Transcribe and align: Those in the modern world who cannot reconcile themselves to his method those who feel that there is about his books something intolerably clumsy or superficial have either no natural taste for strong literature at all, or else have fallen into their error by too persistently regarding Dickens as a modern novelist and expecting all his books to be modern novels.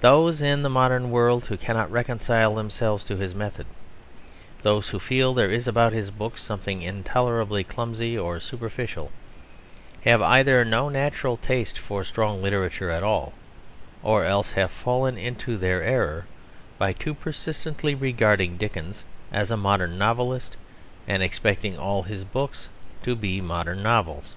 Those 0.00 0.42
in 0.42 0.62
the 0.62 0.70
modern 0.70 1.10
world 1.10 1.46
who 1.46 1.56
cannot 1.56 1.90
reconcile 1.90 2.54
themselves 2.54 3.02
to 3.02 3.16
his 3.16 3.34
method 3.34 3.66
those 4.62 4.90
who 4.90 5.00
feel 5.00 5.34
that 5.34 5.40
there 5.42 5.50
is 5.50 5.66
about 5.66 5.92
his 5.92 6.12
books 6.12 6.40
something 6.40 6.82
intolerably 6.82 7.64
clumsy 7.64 8.16
or 8.16 8.38
superficial 8.38 9.10
have 10.04 10.22
either 10.22 10.64
no 10.64 10.88
natural 10.88 11.36
taste 11.36 11.78
for 11.80 12.04
strong 12.04 12.40
literature 12.40 12.90
at 12.90 13.02
all, 13.02 13.32
or 14.04 14.24
else 14.24 14.52
have 14.52 14.70
fallen 14.70 15.18
into 15.18 15.56
their 15.56 15.82
error 15.82 16.26
by 16.78 16.92
too 16.92 17.12
persistently 17.12 17.92
regarding 17.92 18.56
Dickens 18.56 19.02
as 19.32 19.50
a 19.50 19.56
modern 19.56 19.98
novelist 19.98 20.56
and 21.08 21.24
expecting 21.24 21.76
all 21.76 22.04
his 22.04 22.22
books 22.22 22.68
to 23.02 23.16
be 23.16 23.40
modern 23.40 23.82
novels. 23.82 24.36